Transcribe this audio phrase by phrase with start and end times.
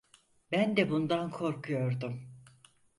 [0.51, 2.23] Ben de bundan korkuyordum.